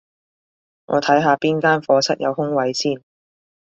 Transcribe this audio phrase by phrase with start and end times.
[0.87, 3.03] 我睇下邊間課室有空位先